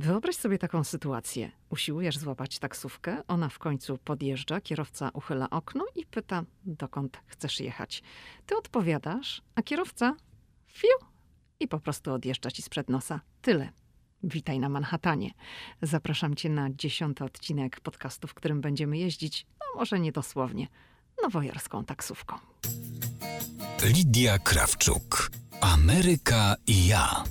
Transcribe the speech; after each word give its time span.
Wyobraź 0.00 0.36
sobie 0.36 0.58
taką 0.58 0.84
sytuację. 0.84 1.50
Usiłujesz 1.70 2.18
złapać 2.18 2.58
taksówkę, 2.58 3.22
ona 3.28 3.48
w 3.48 3.58
końcu 3.58 3.98
podjeżdża, 3.98 4.60
kierowca 4.60 5.10
uchyla 5.14 5.50
okno 5.50 5.84
i 5.96 6.06
pyta, 6.06 6.44
dokąd 6.64 7.20
chcesz 7.26 7.60
jechać. 7.60 8.02
Ty 8.46 8.56
odpowiadasz, 8.56 9.42
a 9.54 9.62
kierowca 9.62 10.16
fiu 10.68 10.88
i 11.60 11.68
po 11.68 11.80
prostu 11.80 12.12
odjeżdża 12.12 12.50
ci 12.50 12.62
sprzed 12.62 12.88
nosa. 12.88 13.20
Tyle. 13.42 13.72
Witaj 14.22 14.58
na 14.58 14.68
Manhattanie. 14.68 15.30
Zapraszam 15.82 16.34
cię 16.34 16.48
na 16.48 16.70
dziesiąty 16.70 17.24
odcinek 17.24 17.80
podcastu, 17.80 18.28
w 18.28 18.34
którym 18.34 18.60
będziemy 18.60 18.98
jeździć, 18.98 19.46
no 19.60 19.80
może 19.80 20.00
nie 20.00 20.12
dosłownie, 20.12 20.68
nowojorską 21.22 21.84
taksówką. 21.84 22.38
Lidia 23.84 24.38
Krawczuk. 24.38 25.30
Ameryka 25.60 26.56
i 26.66 26.86
ja. 26.86 27.24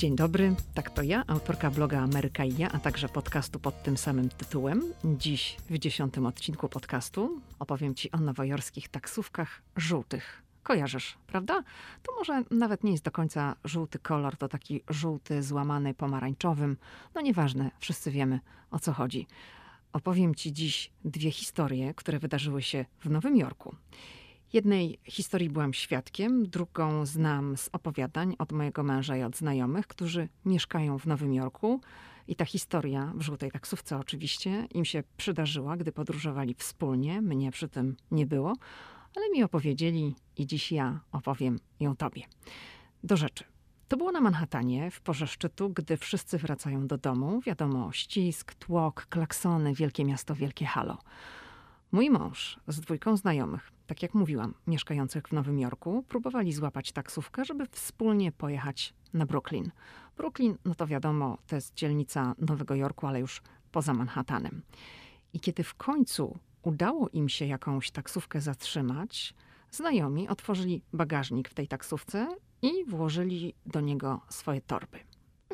Dzień 0.00 0.16
dobry, 0.16 0.54
tak 0.74 0.90
to 0.90 1.02
ja, 1.02 1.24
autorka 1.26 1.70
bloga 1.70 2.00
Ameryka 2.00 2.44
i 2.44 2.56
ja, 2.56 2.72
a 2.72 2.78
także 2.78 3.08
podcastu 3.08 3.58
pod 3.58 3.82
tym 3.82 3.96
samym 3.96 4.28
tytułem. 4.28 4.82
Dziś 5.04 5.56
w 5.70 5.78
dziesiątym 5.78 6.26
odcinku 6.26 6.68
podcastu 6.68 7.40
opowiem 7.58 7.94
Ci 7.94 8.10
o 8.10 8.18
nowojorskich 8.18 8.88
taksówkach 8.88 9.62
żółtych. 9.76 10.42
Kojarzysz, 10.62 11.18
prawda? 11.26 11.62
To 12.02 12.14
może 12.18 12.44
nawet 12.50 12.84
nie 12.84 12.92
jest 12.92 13.04
do 13.04 13.10
końca 13.10 13.56
żółty 13.64 13.98
kolor, 13.98 14.36
to 14.36 14.48
taki 14.48 14.82
żółty 14.88 15.42
złamany 15.42 15.94
pomarańczowym. 15.94 16.76
No 17.14 17.20
nieważne, 17.20 17.70
wszyscy 17.78 18.10
wiemy 18.10 18.40
o 18.70 18.78
co 18.78 18.92
chodzi. 18.92 19.26
Opowiem 19.92 20.34
Ci 20.34 20.52
dziś 20.52 20.90
dwie 21.04 21.30
historie, 21.30 21.94
które 21.94 22.18
wydarzyły 22.18 22.62
się 22.62 22.84
w 23.00 23.10
Nowym 23.10 23.36
Jorku. 23.36 23.76
Jednej 24.52 24.98
historii 25.04 25.50
byłam 25.50 25.74
świadkiem, 25.74 26.48
drugą 26.48 27.06
znam 27.06 27.56
z 27.56 27.70
opowiadań 27.72 28.36
od 28.38 28.52
mojego 28.52 28.82
męża 28.82 29.16
i 29.16 29.22
od 29.22 29.36
znajomych, 29.36 29.86
którzy 29.86 30.28
mieszkają 30.44 30.98
w 30.98 31.06
Nowym 31.06 31.34
Jorku. 31.34 31.80
I 32.28 32.36
ta 32.36 32.44
historia, 32.44 33.12
w 33.14 33.22
żółtej 33.22 33.50
taksówce 33.50 33.98
oczywiście, 33.98 34.66
im 34.74 34.84
się 34.84 35.02
przydarzyła, 35.16 35.76
gdy 35.76 35.92
podróżowali 35.92 36.54
wspólnie. 36.54 37.22
Mnie 37.22 37.50
przy 37.50 37.68
tym 37.68 37.96
nie 38.10 38.26
było, 38.26 38.56
ale 39.16 39.30
mi 39.30 39.42
opowiedzieli 39.42 40.14
i 40.36 40.46
dziś 40.46 40.72
ja 40.72 41.00
opowiem 41.12 41.58
ją 41.80 41.96
tobie. 41.96 42.22
Do 43.04 43.16
rzeczy. 43.16 43.44
To 43.88 43.96
było 43.96 44.12
na 44.12 44.20
Manhattanie 44.20 44.90
w 44.90 45.00
porze 45.00 45.26
szczytu, 45.26 45.70
gdy 45.70 45.96
wszyscy 45.96 46.38
wracają 46.38 46.86
do 46.86 46.98
domu. 46.98 47.40
Wiadomo, 47.40 47.92
ścisk, 47.92 48.54
tłok, 48.54 49.06
klaksony, 49.06 49.74
wielkie 49.74 50.04
miasto, 50.04 50.34
wielkie 50.34 50.66
halo. 50.66 50.98
Mój 51.92 52.10
mąż 52.10 52.60
z 52.68 52.80
dwójką 52.80 53.16
znajomych, 53.16 53.72
tak 53.90 54.02
jak 54.02 54.14
mówiłam, 54.14 54.54
mieszkających 54.66 55.28
w 55.28 55.32
Nowym 55.32 55.58
Jorku, 55.58 56.04
próbowali 56.08 56.52
złapać 56.52 56.92
taksówkę, 56.92 57.44
żeby 57.44 57.66
wspólnie 57.66 58.32
pojechać 58.32 58.94
na 59.12 59.26
Brooklyn. 59.26 59.70
Brooklyn, 60.16 60.58
no 60.64 60.74
to 60.74 60.86
wiadomo, 60.86 61.38
to 61.46 61.54
jest 61.54 61.74
dzielnica 61.74 62.34
Nowego 62.38 62.74
Jorku, 62.74 63.06
ale 63.06 63.20
już 63.20 63.42
poza 63.72 63.94
Manhattanem. 63.94 64.62
I 65.32 65.40
kiedy 65.40 65.64
w 65.64 65.74
końcu 65.74 66.38
udało 66.62 67.08
im 67.08 67.28
się 67.28 67.46
jakąś 67.46 67.90
taksówkę 67.90 68.40
zatrzymać, 68.40 69.34
znajomi 69.70 70.28
otworzyli 70.28 70.82
bagażnik 70.92 71.48
w 71.48 71.54
tej 71.54 71.68
taksówce 71.68 72.28
i 72.62 72.84
włożyli 72.84 73.54
do 73.66 73.80
niego 73.80 74.20
swoje 74.28 74.60
torby. 74.60 74.98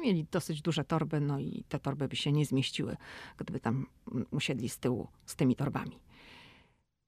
Mieli 0.02 0.26
dosyć 0.30 0.62
duże 0.62 0.84
torby, 0.84 1.20
no 1.20 1.38
i 1.38 1.64
te 1.68 1.78
torby 1.78 2.08
by 2.08 2.16
się 2.16 2.32
nie 2.32 2.46
zmieściły, 2.46 2.96
gdyby 3.36 3.60
tam 3.60 3.86
usiedli 4.30 4.68
z 4.68 4.78
tyłu 4.78 5.08
z 5.26 5.36
tymi 5.36 5.56
torbami. 5.56 6.05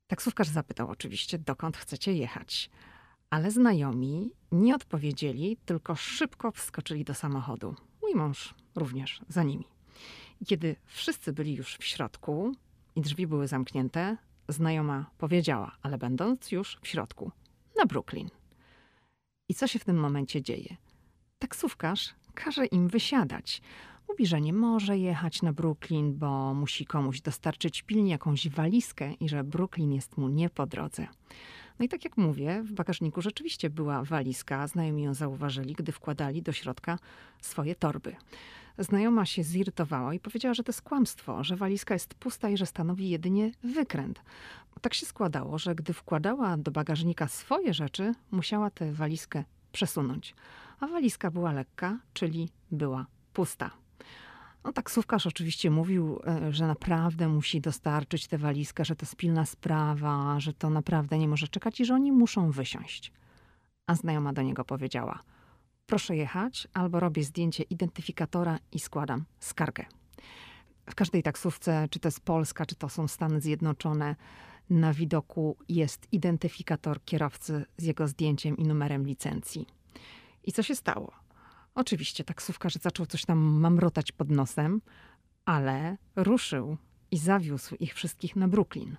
Taksówkarz 0.09 0.49
zapytał 0.49 0.91
oczywiście, 0.91 1.39
dokąd 1.39 1.77
chcecie 1.77 2.13
jechać. 2.13 2.71
Ale 3.31 3.51
znajomi 3.51 4.31
nie 4.53 4.75
odpowiedzieli, 4.75 5.57
tylko 5.65 5.95
szybko 5.95 6.51
wskoczyli 6.53 7.05
do 7.05 7.15
samochodu. 7.15 7.75
Mój 8.03 8.15
mąż 8.15 8.55
również 8.75 9.21
za 9.29 9.43
nimi. 9.43 9.65
Kiedy 10.47 10.77
wszyscy 10.87 11.33
byli 11.33 11.55
już 11.55 11.77
w 11.77 11.85
środku 11.85 12.53
i 12.97 13.01
drzwi 13.01 13.27
były 13.27 13.49
zamknięte, 13.49 14.17
znajoma 14.49 15.11
powiedziała, 15.19 15.77
ale 15.83 15.99
będąc 15.99 16.53
już 16.53 16.79
w 16.83 16.89
środku, 16.89 17.33
na 17.77 17.87
Brooklyn. 17.87 18.29
I 19.49 19.55
co 19.55 19.67
się 19.67 19.79
w 19.79 19.85
tym 19.85 19.97
momencie 19.97 20.43
dzieje? 20.43 20.77
Taksówkarz 21.39 22.15
każe 22.35 22.67
im 22.67 22.89
wysiadać. 22.89 23.63
Mówi, 24.09 24.27
że 24.27 24.41
nie 24.41 24.53
może 24.53 24.99
jechać 24.99 25.43
na 25.43 25.53
Brooklyn, 25.53 26.19
bo 26.19 26.55
musi 26.55 26.87
komuś 26.87 27.21
dostarczyć 27.21 27.83
pilnie 27.83 28.11
jakąś 28.11 28.49
walizkę 28.49 29.13
i 29.13 29.29
że 29.29 29.45
Brooklyn 29.45 29.93
jest 29.93 30.17
mu 30.17 30.29
nie 30.29 30.51
po 30.51 30.67
drodze. 30.67 31.07
No 31.79 31.85
i 31.85 31.89
tak 31.89 32.05
jak 32.05 32.17
mówię, 32.17 32.63
w 32.63 32.73
bagażniku 32.73 33.23
rzeczywiście 33.23 33.71
była 33.71 34.05
walizka. 34.05 34.67
Znajomi 34.67 35.03
ją 35.03 35.15
zauważyli, 35.15 35.75
gdy 35.75 35.93
wkładali 35.93 36.43
do 36.43 36.53
środka 36.53 36.99
swoje 37.43 37.75
torby. 37.75 38.17
Znajoma 38.79 39.27
się 39.27 39.43
zirytowała 39.43 40.15
i 40.15 40.21
powiedziała, 40.21 40.55
że 40.55 40.63
to 40.63 40.73
jest 40.73 40.83
kłamstwo, 40.83 41.45
że 41.45 41.57
walizka 41.57 41.95
jest 41.95 42.15
pusta 42.15 42.49
i 42.49 42.57
że 42.57 42.67
stanowi 42.67 43.11
jedynie 43.11 43.51
wykręt. 43.63 44.23
Tak 44.81 44.95
się 44.95 45.07
składało, 45.07 45.59
że 45.59 45.75
gdy 45.75 45.93
wkładała 45.93 46.57
do 46.57 46.71
bagażnika 46.71 47.29
swoje 47.29 47.75
rzeczy, 47.75 48.15
musiała 48.31 48.71
tę 48.71 48.93
walizkę 48.93 49.45
przesunąć. 49.73 50.35
A 50.81 50.87
walizka 50.87 51.31
była 51.31 51.53
lekka, 51.53 51.99
czyli 52.13 52.49
była 52.71 53.07
pusta. 53.33 53.71
No, 54.65 54.73
taksówkarz 54.73 55.27
oczywiście 55.27 55.71
mówił, 55.71 56.21
e, 56.27 56.53
że 56.53 56.67
naprawdę 56.67 57.29
musi 57.29 57.61
dostarczyć 57.61 58.27
tę 58.27 58.39
walizkę, 58.39 58.85
że 58.85 58.97
to 58.97 59.07
jest 59.07 59.17
pilna 59.17 59.47
sprawa, 59.47 60.41
że 60.41 60.53
to 60.53 60.71
naprawdę 60.71 61.19
nie 61.19 61.29
może 61.29 61.49
czekać 61.49 61.81
i 61.81 61.85
że 61.85 61.95
oni 61.95 62.13
muszą 62.13 62.51
wysiąść. 62.51 63.13
A 63.87 63.95
znajoma 63.95 64.33
do 64.33 64.43
niego 64.43 64.65
powiedziała: 64.65 65.23
Proszę 65.87 66.17
jechać, 66.17 66.69
albo 66.73 67.01
robię 67.01 67.25
zdjęcie 67.25 67.63
identyfikatora 67.63 68.59
i 68.73 68.79
składam 68.79 69.25
skargę. 69.41 69.85
W 70.91 70.95
każdej 70.95 71.23
taksówce, 71.23 71.89
czy 71.91 71.99
to 71.99 72.09
jest 72.09 72.21
Polska, 72.21 72.67
czy 72.67 72.75
to 72.75 72.89
są 72.89 73.09
Stany 73.09 73.41
Zjednoczone, 73.41 74.17
na 74.71 74.93
widoku 74.95 75.57
jest 75.69 76.09
identyfikator 76.13 77.05
kierowcy 77.05 77.65
z 77.77 77.85
jego 77.85 78.09
zdjęciem 78.09 78.57
i 78.57 78.65
numerem 78.65 79.07
licencji. 79.07 79.67
I 80.45 80.53
co 80.53 80.63
się 80.63 80.75
stało? 80.75 81.13
Oczywiście 81.79 82.25
taksówkarz 82.25 82.75
zaczął 82.75 83.07
coś 83.07 83.25
tam 83.25 83.39
mamrotać 83.39 84.13
pod 84.13 84.31
nosem, 84.31 84.81
ale 85.45 85.97
ruszył 86.17 86.77
i 87.11 87.19
zawiózł 87.19 87.75
ich 87.75 87.95
wszystkich 87.95 88.37
na 88.37 88.49
Brooklyn. 88.49 88.97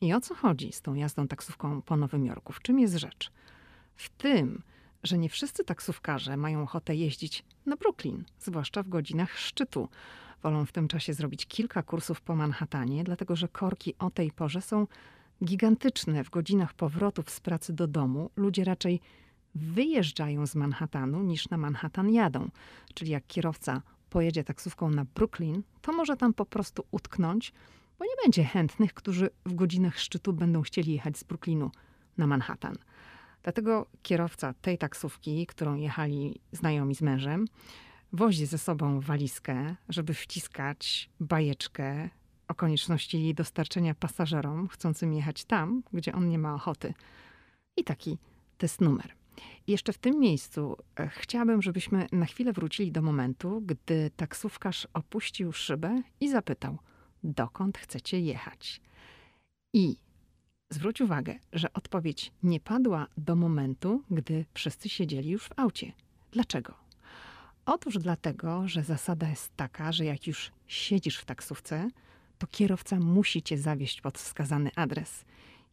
I 0.00 0.14
o 0.14 0.20
co 0.20 0.34
chodzi 0.34 0.72
z 0.72 0.82
tą 0.82 0.94
jazdą 0.94 1.28
taksówką 1.28 1.82
po 1.82 1.96
Nowym 1.96 2.26
Jorku? 2.26 2.52
W 2.52 2.62
czym 2.62 2.78
jest 2.78 2.96
rzecz? 2.96 3.32
W 3.94 4.08
tym, 4.08 4.62
że 5.02 5.18
nie 5.18 5.28
wszyscy 5.28 5.64
taksówkarze 5.64 6.36
mają 6.36 6.62
ochotę 6.62 6.94
jeździć 6.94 7.44
na 7.66 7.76
Brooklyn, 7.76 8.24
zwłaszcza 8.38 8.82
w 8.82 8.88
godzinach 8.88 9.38
szczytu. 9.38 9.88
Wolą 10.42 10.66
w 10.66 10.72
tym 10.72 10.88
czasie 10.88 11.14
zrobić 11.14 11.46
kilka 11.46 11.82
kursów 11.82 12.20
po 12.20 12.36
Manhattanie, 12.36 13.04
dlatego 13.04 13.36
że 13.36 13.48
korki 13.48 13.94
o 13.98 14.10
tej 14.10 14.30
porze 14.30 14.60
są 14.60 14.86
gigantyczne. 15.44 16.24
W 16.24 16.30
godzinach 16.30 16.74
powrotów 16.74 17.30
z 17.30 17.40
pracy 17.40 17.72
do 17.72 17.86
domu 17.86 18.30
ludzie 18.36 18.64
raczej 18.64 19.00
wyjeżdżają 19.56 20.46
z 20.46 20.54
Manhattanu 20.54 21.22
niż 21.22 21.48
na 21.48 21.56
Manhattan 21.56 22.10
jadą. 22.10 22.50
Czyli 22.94 23.10
jak 23.10 23.26
kierowca 23.26 23.82
pojedzie 24.10 24.44
taksówką 24.44 24.90
na 24.90 25.04
Brooklyn, 25.04 25.62
to 25.82 25.92
może 25.92 26.16
tam 26.16 26.34
po 26.34 26.46
prostu 26.46 26.86
utknąć, 26.90 27.52
bo 27.98 28.04
nie 28.04 28.22
będzie 28.24 28.44
chętnych, 28.44 28.94
którzy 28.94 29.30
w 29.46 29.54
godzinach 29.54 29.98
szczytu 29.98 30.32
będą 30.32 30.62
chcieli 30.62 30.92
jechać 30.92 31.18
z 31.18 31.24
Brooklynu 31.24 31.70
na 32.18 32.26
Manhattan. 32.26 32.74
Dlatego 33.42 33.86
kierowca 34.02 34.54
tej 34.54 34.78
taksówki, 34.78 35.46
którą 35.46 35.74
jechali 35.74 36.40
znajomi 36.52 36.94
z 36.94 37.02
mężem, 37.02 37.44
wozi 38.12 38.46
ze 38.46 38.58
sobą 38.58 39.00
walizkę, 39.00 39.76
żeby 39.88 40.14
wciskać 40.14 41.10
bajeczkę 41.20 42.08
o 42.48 42.54
konieczności 42.54 43.22
jej 43.22 43.34
dostarczenia 43.34 43.94
pasażerom 43.94 44.68
chcącym 44.68 45.12
jechać 45.12 45.44
tam, 45.44 45.82
gdzie 45.92 46.12
on 46.12 46.28
nie 46.28 46.38
ma 46.38 46.54
ochoty. 46.54 46.94
I 47.76 47.84
taki 47.84 48.18
to 48.58 48.64
jest 48.64 48.80
numer. 48.80 49.12
Jeszcze 49.66 49.92
w 49.92 49.98
tym 49.98 50.20
miejscu 50.20 50.76
e, 51.00 51.08
chciałabym, 51.08 51.62
żebyśmy 51.62 52.06
na 52.12 52.26
chwilę 52.26 52.52
wrócili 52.52 52.92
do 52.92 53.02
momentu, 53.02 53.62
gdy 53.66 54.10
taksówkarz 54.16 54.88
opuścił 54.94 55.52
szybę 55.52 56.02
i 56.20 56.28
zapytał, 56.28 56.78
dokąd 57.24 57.78
chcecie 57.78 58.20
jechać. 58.20 58.80
I 59.72 59.96
zwróć 60.70 61.00
uwagę, 61.00 61.38
że 61.52 61.72
odpowiedź 61.72 62.32
nie 62.42 62.60
padła 62.60 63.06
do 63.16 63.36
momentu, 63.36 64.02
gdy 64.10 64.44
wszyscy 64.54 64.88
siedzieli 64.88 65.30
już 65.30 65.44
w 65.44 65.58
aucie. 65.58 65.92
Dlaczego? 66.30 66.74
Otóż 67.66 67.98
dlatego, 67.98 68.68
że 68.68 68.82
zasada 68.82 69.28
jest 69.28 69.56
taka, 69.56 69.92
że 69.92 70.04
jak 70.04 70.26
już 70.26 70.52
siedzisz 70.66 71.18
w 71.18 71.24
taksówce, 71.24 71.90
to 72.38 72.46
kierowca 72.46 73.00
musi 73.00 73.42
cię 73.42 73.58
zawieźć 73.58 74.00
pod 74.00 74.18
wskazany 74.18 74.70
adres. 74.76 75.24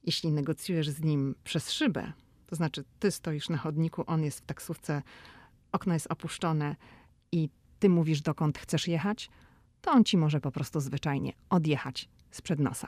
Jeśli 0.04 0.32
negocjujesz 0.32 0.90
z 0.90 1.02
nim 1.02 1.36
przez 1.44 1.72
szybę, 1.72 2.14
to 2.54 2.58
znaczy, 2.58 2.84
ty 3.00 3.12
stoisz 3.12 3.50
na 3.50 3.58
chodniku, 3.58 4.04
on 4.08 4.24
jest 4.24 4.40
w 4.40 4.46
taksówce, 4.46 5.02
okno 5.72 5.94
jest 5.94 6.12
opuszczone 6.12 6.76
i 7.32 7.50
ty 7.80 7.90
mówisz, 7.90 8.22
dokąd 8.22 8.58
chcesz 8.58 8.88
jechać, 8.88 9.30
to 9.82 9.92
on 9.92 10.04
ci 10.04 10.18
może 10.18 10.42
po 10.42 10.52
prostu 10.52 10.80
zwyczajnie 10.80 11.34
odjechać 11.50 12.10
sprzed 12.32 12.60
nosa. 12.60 12.88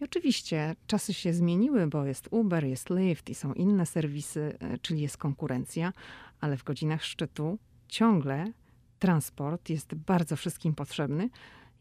I 0.00 0.04
oczywiście 0.04 0.76
czasy 0.86 1.14
się 1.14 1.32
zmieniły, 1.32 1.86
bo 1.86 2.04
jest 2.04 2.28
Uber, 2.30 2.64
jest 2.64 2.90
Lyft 2.90 3.30
i 3.30 3.34
są 3.34 3.52
inne 3.52 3.86
serwisy, 3.86 4.56
e, 4.60 4.78
czyli 4.78 5.00
jest 5.00 5.16
konkurencja, 5.16 5.92
ale 6.40 6.56
w 6.56 6.64
godzinach 6.64 7.04
szczytu 7.04 7.58
ciągle 7.88 8.52
transport 8.98 9.68
jest 9.68 9.94
bardzo 9.94 10.36
wszystkim 10.36 10.74
potrzebny 10.74 11.30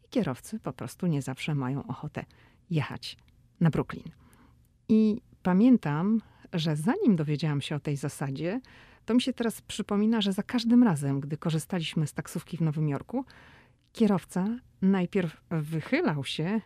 i 0.06 0.10
kierowcy 0.10 0.60
po 0.60 0.74
prostu 0.74 1.08
nie 1.08 1.22
zawsze 1.22 1.56
mają 1.56 1.88
ochotę 1.88 2.26
jechać 2.70 3.18
na 3.60 3.70
Brooklyn. 3.70 4.12
I 4.90 5.22
pamiętam, 5.44 6.22
że 6.54 6.76
zanim 6.76 7.16
dowiedziałam 7.16 7.62
się 7.62 7.76
o 7.76 7.80
tej 7.80 7.96
zasadzie, 7.96 8.62
to 9.06 9.14
mi 9.14 9.22
się 9.22 9.34
teraz 9.34 9.62
przypomina, 9.62 10.22
że 10.22 10.34
za 10.34 10.44
każdym 10.44 10.84
razem, 10.84 11.20
gdy 11.20 11.38
korzystaliśmy 11.38 12.08
z 12.08 12.14
taksówki 12.14 12.58
w 12.58 12.62
Nowym 12.62 12.90
Jorku, 12.90 13.26
kierowca 13.94 14.48
najpierw 14.82 15.42
wychylał 15.50 16.24
się 16.24 16.62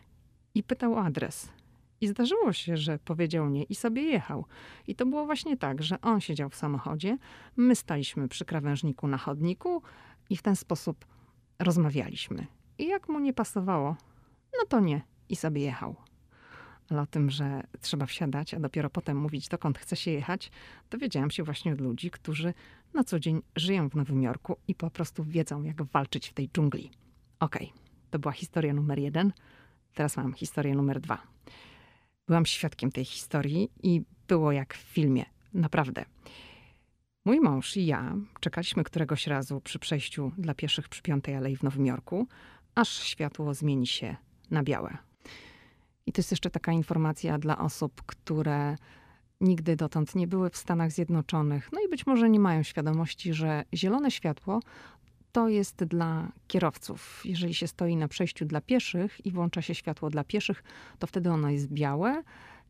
i 0.54 0.62
pytał 0.62 0.94
o 0.94 1.04
adres. 1.04 1.52
I 2.00 2.08
zdarzyło 2.08 2.52
się, 2.52 2.76
że 2.76 2.98
powiedział 2.98 3.48
nie 3.50 3.62
i 3.62 3.74
sobie 3.74 4.02
jechał. 4.02 4.44
I 4.86 4.94
to 4.94 5.06
było 5.06 5.26
właśnie 5.26 5.56
tak, 5.56 5.82
że 5.82 6.00
on 6.00 6.20
siedział 6.20 6.50
w 6.50 6.56
samochodzie, 6.56 7.18
my 7.56 7.76
staliśmy 7.76 8.28
przy 8.28 8.44
krawężniku 8.44 9.08
na 9.08 9.18
chodniku 9.18 9.82
i 10.30 10.36
w 10.36 10.42
ten 10.42 10.56
sposób 10.56 11.04
rozmawialiśmy. 11.58 12.46
I 12.78 12.86
jak 12.86 13.08
mu 13.08 13.18
nie 13.18 13.32
pasowało, 13.32 13.96
no 14.52 14.66
to 14.68 14.80
nie 14.80 15.00
i 15.28 15.36
sobie 15.36 15.62
jechał. 15.62 15.96
Ale 16.90 17.02
o 17.02 17.06
tym, 17.06 17.30
że 17.30 17.62
trzeba 17.80 18.06
wsiadać, 18.06 18.54
a 18.54 18.60
dopiero 18.60 18.90
potem 18.90 19.16
mówić, 19.16 19.48
dokąd 19.48 19.78
chce 19.78 19.96
się 19.96 20.10
jechać, 20.10 20.50
dowiedziałam 20.90 21.30
się 21.30 21.42
właśnie 21.42 21.72
od 21.72 21.80
ludzi, 21.80 22.10
którzy 22.10 22.54
na 22.94 23.04
co 23.04 23.20
dzień 23.20 23.42
żyją 23.56 23.88
w 23.88 23.94
Nowym 23.94 24.22
Jorku 24.22 24.56
i 24.68 24.74
po 24.74 24.90
prostu 24.90 25.24
wiedzą, 25.24 25.62
jak 25.62 25.82
walczyć 25.82 26.28
w 26.28 26.32
tej 26.32 26.48
dżungli. 26.48 26.90
Okej, 27.40 27.66
okay, 27.66 27.80
to 28.10 28.18
była 28.18 28.32
historia 28.32 28.74
numer 28.74 28.98
jeden. 28.98 29.32
Teraz 29.94 30.16
mam 30.16 30.32
historię 30.32 30.74
numer 30.74 31.00
dwa. 31.00 31.22
Byłam 32.26 32.46
świadkiem 32.46 32.92
tej 32.92 33.04
historii 33.04 33.70
i 33.82 34.02
było 34.28 34.52
jak 34.52 34.74
w 34.74 34.80
filmie. 34.80 35.24
Naprawdę. 35.54 36.04
Mój 37.24 37.40
mąż 37.40 37.76
i 37.76 37.86
ja 37.86 38.16
czekaliśmy 38.40 38.84
któregoś 38.84 39.26
razu 39.26 39.60
przy 39.60 39.78
przejściu 39.78 40.32
dla 40.38 40.54
pieszych 40.54 40.88
przy 40.88 41.02
Piątej 41.02 41.34
Alei 41.34 41.56
w 41.56 41.62
Nowym 41.62 41.86
Jorku, 41.86 42.26
aż 42.74 42.88
światło 42.88 43.54
zmieni 43.54 43.86
się 43.86 44.16
na 44.50 44.62
białe. 44.62 44.98
I 46.06 46.12
to 46.12 46.20
jest 46.20 46.30
jeszcze 46.30 46.50
taka 46.50 46.72
informacja 46.72 47.38
dla 47.38 47.58
osób, 47.58 48.02
które 48.06 48.76
nigdy 49.40 49.76
dotąd 49.76 50.14
nie 50.14 50.26
były 50.26 50.50
w 50.50 50.56
Stanach 50.56 50.92
Zjednoczonych, 50.92 51.68
no 51.72 51.80
i 51.86 51.88
być 51.88 52.06
może 52.06 52.30
nie 52.30 52.40
mają 52.40 52.62
świadomości, 52.62 53.34
że 53.34 53.64
zielone 53.74 54.10
światło 54.10 54.60
to 55.32 55.48
jest 55.48 55.84
dla 55.84 56.32
kierowców. 56.46 57.22
Jeżeli 57.24 57.54
się 57.54 57.66
stoi 57.66 57.96
na 57.96 58.08
przejściu 58.08 58.44
dla 58.44 58.60
pieszych 58.60 59.26
i 59.26 59.30
włącza 59.30 59.62
się 59.62 59.74
światło 59.74 60.10
dla 60.10 60.24
pieszych, 60.24 60.62
to 60.98 61.06
wtedy 61.06 61.30
ono 61.30 61.50
jest 61.50 61.72
białe 61.72 62.22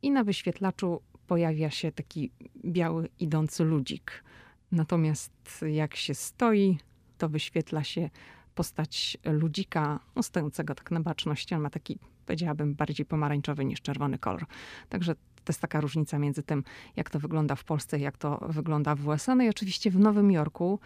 i 0.03 0.11
na 0.11 0.25
wyświetlaczu 0.25 1.03
pojawia 1.27 1.71
się 1.71 1.93
taki 1.93 2.31
biały 2.65 3.09
idący 3.21 3.65
ludzik. 3.65 4.25
Natomiast 4.73 5.65
jak 5.73 5.97
się 5.97 6.15
stoi, 6.15 6.79
to 7.19 7.29
wyświetla 7.29 7.85
się 7.85 8.11
postać 8.55 9.17
ludzika, 9.25 10.01
no 10.17 10.23
stojącego 10.23 10.75
tak 10.75 10.91
na 10.91 11.01
baczności. 11.01 11.55
On 11.55 11.61
ma 11.61 11.71
taki, 11.71 11.99
powiedziałabym, 12.25 12.75
bardziej 12.75 13.07
pomarańczowy 13.07 13.65
niż 13.65 13.81
czerwony 13.81 14.19
kolor. 14.19 14.47
Także 14.89 15.15
to 15.15 15.51
jest 15.51 15.61
taka 15.61 15.81
różnica 15.81 16.19
między 16.19 16.43
tym, 16.43 16.65
jak 16.97 17.11
to 17.11 17.19
wygląda 17.19 17.55
w 17.55 17.65
Polsce, 17.65 17.99
jak 17.99 18.17
to 18.17 18.47
wygląda 18.49 18.95
w 18.95 19.07
USA. 19.07 19.35
No 19.35 19.45
i 19.45 19.49
oczywiście 19.49 19.91
w 19.91 19.99
Nowym 19.99 20.31
Jorku 20.31 20.81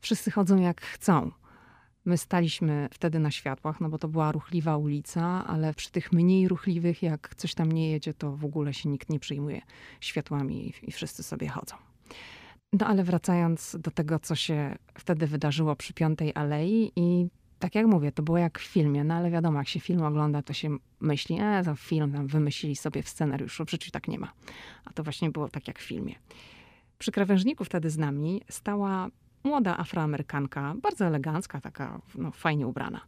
wszyscy 0.00 0.30
chodzą 0.30 0.60
jak 0.60 0.80
chcą. 0.80 1.30
My 2.04 2.18
staliśmy 2.18 2.88
wtedy 2.92 3.18
na 3.18 3.30
światłach, 3.30 3.80
no 3.80 3.88
bo 3.88 3.98
to 3.98 4.08
była 4.08 4.32
ruchliwa 4.32 4.76
ulica, 4.76 5.46
ale 5.46 5.74
przy 5.74 5.90
tych 5.90 6.12
mniej 6.12 6.48
ruchliwych, 6.48 7.02
jak 7.02 7.34
coś 7.36 7.54
tam 7.54 7.72
nie 7.72 7.90
jedzie, 7.90 8.14
to 8.14 8.36
w 8.36 8.44
ogóle 8.44 8.74
się 8.74 8.88
nikt 8.88 9.10
nie 9.10 9.18
przyjmuje 9.18 9.60
światłami 10.00 10.74
i 10.82 10.92
wszyscy 10.92 11.22
sobie 11.22 11.48
chodzą. 11.48 11.76
No 12.72 12.86
ale 12.86 13.04
wracając 13.04 13.76
do 13.80 13.90
tego, 13.90 14.18
co 14.18 14.34
się 14.34 14.76
wtedy 14.98 15.26
wydarzyło 15.26 15.76
przy 15.76 15.94
Piątej 15.94 16.32
Alei 16.34 16.92
i 16.96 17.28
tak 17.58 17.74
jak 17.74 17.86
mówię, 17.86 18.12
to 18.12 18.22
było 18.22 18.38
jak 18.38 18.58
w 18.58 18.62
filmie, 18.62 19.04
no 19.04 19.14
ale 19.14 19.30
wiadomo, 19.30 19.58
jak 19.58 19.68
się 19.68 19.80
film 19.80 20.02
ogląda, 20.02 20.42
to 20.42 20.52
się 20.52 20.76
myśli, 21.00 21.36
e, 21.40 21.62
film 21.76 22.12
tam 22.12 22.26
wymyślili 22.26 22.76
sobie 22.76 23.02
w 23.02 23.08
scenariuszu, 23.08 23.64
w 23.64 23.70
życiu 23.70 23.90
tak 23.90 24.08
nie 24.08 24.18
ma. 24.18 24.32
A 24.84 24.92
to 24.92 25.02
właśnie 25.02 25.30
było 25.30 25.48
tak 25.48 25.68
jak 25.68 25.78
w 25.78 25.82
filmie. 25.82 26.14
Przy 26.98 27.12
krawężniku 27.12 27.64
wtedy 27.64 27.90
z 27.90 27.98
nami 27.98 28.42
stała 28.48 29.08
młoda 29.44 29.78
afroamerykanka, 29.78 30.74
bardzo 30.82 31.04
elegancka, 31.04 31.60
taka 31.60 32.00
no, 32.14 32.30
fajnie 32.30 32.66
ubrana. 32.66 33.00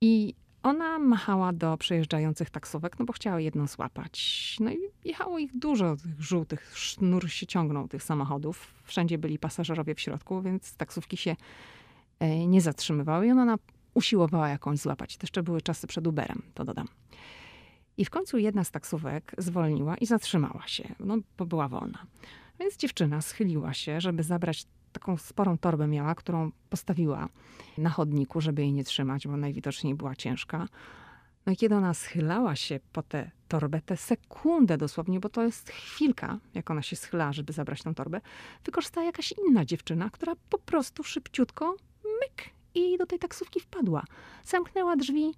I 0.00 0.34
ona 0.62 0.98
machała 0.98 1.52
do 1.52 1.76
przejeżdżających 1.76 2.50
taksówek, 2.50 2.98
no 2.98 3.04
bo 3.04 3.12
chciała 3.12 3.40
jedną 3.40 3.66
złapać. 3.66 4.56
No 4.60 4.70
i 4.70 4.78
jechało 5.04 5.38
ich 5.38 5.58
dużo, 5.58 5.96
tych 5.96 6.22
żółtych, 6.22 6.72
sznur 6.78 7.30
się 7.30 7.46
ciągnął 7.46 7.88
tych 7.88 8.02
samochodów. 8.02 8.74
Wszędzie 8.84 9.18
byli 9.18 9.38
pasażerowie 9.38 9.94
w 9.94 10.00
środku, 10.00 10.42
więc 10.42 10.76
taksówki 10.76 11.16
się 11.16 11.36
nie 12.46 12.60
zatrzymywały 12.60 13.26
i 13.26 13.30
ona 13.30 13.56
usiłowała 13.94 14.48
jakąś 14.48 14.78
złapać. 14.78 15.16
To 15.16 15.24
jeszcze 15.24 15.42
były 15.42 15.60
czasy 15.60 15.86
przed 15.86 16.06
Uberem, 16.06 16.42
to 16.54 16.64
dodam. 16.64 16.88
I 17.96 18.04
w 18.04 18.10
końcu 18.10 18.38
jedna 18.38 18.64
z 18.64 18.70
taksówek 18.70 19.34
zwolniła 19.38 19.96
i 19.96 20.06
zatrzymała 20.06 20.66
się, 20.66 20.94
no 21.00 21.16
bo 21.38 21.46
była 21.46 21.68
wolna. 21.68 22.06
Więc 22.60 22.76
dziewczyna 22.76 23.20
schyliła 23.20 23.74
się, 23.74 24.00
żeby 24.00 24.22
zabrać 24.22 24.66
taką 24.92 25.16
sporą 25.16 25.58
torbę 25.58 25.86
miała, 25.86 26.14
którą 26.14 26.50
postawiła 26.70 27.28
na 27.78 27.90
chodniku, 27.90 28.40
żeby 28.40 28.62
jej 28.62 28.72
nie 28.72 28.84
trzymać, 28.84 29.26
bo 29.26 29.36
najwidoczniej 29.36 29.94
była 29.94 30.14
ciężka. 30.16 30.68
No 31.46 31.52
i 31.52 31.56
kiedy 31.56 31.74
ona 31.74 31.94
schylała 31.94 32.56
się 32.56 32.80
po 32.92 33.02
tę 33.02 33.30
torbę, 33.48 33.80
tę 33.80 33.96
sekundę 33.96 34.78
dosłownie, 34.78 35.20
bo 35.20 35.28
to 35.28 35.42
jest 35.42 35.70
chwilka, 35.70 36.38
jak 36.54 36.70
ona 36.70 36.82
się 36.82 36.96
schylała, 36.96 37.32
żeby 37.32 37.52
zabrać 37.52 37.82
tę 37.82 37.94
torbę, 37.94 38.20
wykorzystała 38.64 39.06
jakaś 39.06 39.34
inna 39.48 39.64
dziewczyna, 39.64 40.10
która 40.10 40.34
po 40.50 40.58
prostu 40.58 41.04
szybciutko, 41.04 41.76
myk, 42.20 42.50
i 42.74 42.98
do 42.98 43.06
tej 43.06 43.18
taksówki 43.18 43.60
wpadła. 43.60 44.04
Zamknęła 44.44 44.96
drzwi 44.96 45.34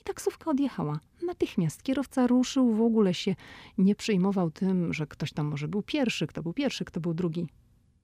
i 0.00 0.04
taksówka 0.04 0.50
odjechała. 0.50 1.00
Natychmiast 1.26 1.82
kierowca 1.82 2.26
ruszył, 2.26 2.74
w 2.74 2.80
ogóle 2.80 3.14
się 3.14 3.34
nie 3.78 3.94
przejmował 3.94 4.50
tym, 4.50 4.92
że 4.92 5.06
ktoś 5.06 5.32
tam 5.32 5.46
może 5.46 5.68
był 5.68 5.82
pierwszy, 5.82 6.26
kto 6.26 6.42
był 6.42 6.52
pierwszy, 6.52 6.84
kto 6.84 7.00
był 7.00 7.14
drugi. 7.14 7.46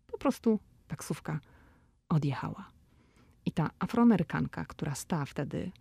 Po 0.06 0.18
prostu 0.18 0.58
taksówka 0.88 1.40
odjechała. 2.08 2.70
I 3.46 3.52
ta 3.52 3.70
afroamerykanka, 3.78 4.64
która 4.64 4.94
stała 4.94 5.24
wtedy 5.24 5.72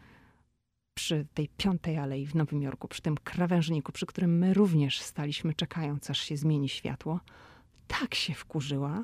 przy 0.94 1.28
tej 1.34 1.50
piątej 1.58 1.98
alei 1.98 2.26
w 2.26 2.36
Nowym 2.36 2.62
Jorku, 2.62 2.88
przy 2.88 3.02
tym 3.02 3.18
krawężniku, 3.18 3.92
przy 3.92 4.06
którym 4.06 4.38
my 4.38 4.54
również 4.54 5.02
staliśmy 5.02 5.54
czekając, 5.54 6.10
aż 6.10 6.20
się 6.20 6.38
zmieni 6.38 6.70
światło, 6.70 7.20
tak 7.88 8.16
się 8.16 8.34
wkurzyła, 8.34 9.04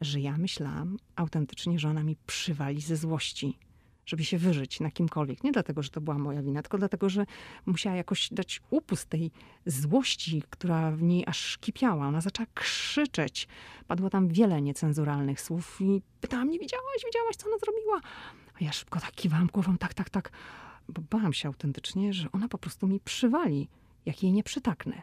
że 0.00 0.20
ja 0.20 0.38
myślałam 0.38 0.96
autentycznie, 1.16 1.78
że 1.78 1.88
ona 1.88 2.02
mi 2.02 2.16
przywali 2.26 2.80
ze 2.80 2.96
złości 2.96 3.58
żeby 4.06 4.24
się 4.24 4.38
wyżyć 4.38 4.80
na 4.80 4.90
kimkolwiek. 4.90 5.44
Nie 5.44 5.52
dlatego, 5.52 5.82
że 5.82 5.90
to 5.90 6.00
była 6.00 6.18
moja 6.18 6.42
wina, 6.42 6.62
tylko 6.62 6.78
dlatego, 6.78 7.08
że 7.08 7.26
musiała 7.66 7.96
jakoś 7.96 8.28
dać 8.32 8.62
upust 8.70 9.08
tej 9.08 9.30
złości, 9.66 10.42
która 10.50 10.90
w 10.90 11.02
niej 11.02 11.24
aż 11.26 11.58
kipiała. 11.58 12.06
Ona 12.06 12.20
zaczęła 12.20 12.46
krzyczeć. 12.54 13.48
Padło 13.86 14.10
tam 14.10 14.28
wiele 14.28 14.62
niecenzuralnych 14.62 15.40
słów 15.40 15.78
i 15.80 16.02
pytała 16.20 16.44
mnie, 16.44 16.58
widziałaś, 16.58 17.04
widziałaś, 17.06 17.36
co 17.36 17.46
ona 17.48 17.58
zrobiła? 17.58 18.00
A 18.60 18.64
ja 18.64 18.72
szybko 18.72 19.00
tak 19.00 19.12
kiwałam 19.12 19.46
głową, 19.46 19.78
tak, 19.78 19.94
tak, 19.94 20.10
tak. 20.10 20.30
Bo 20.88 21.02
bałam 21.10 21.32
się 21.32 21.48
autentycznie, 21.48 22.12
że 22.12 22.28
ona 22.32 22.48
po 22.48 22.58
prostu 22.58 22.86
mi 22.86 23.00
przywali, 23.00 23.68
jak 24.06 24.22
jej 24.22 24.32
nie 24.32 24.42
przytaknę. 24.42 25.02